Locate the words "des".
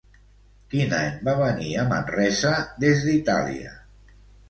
2.83-3.07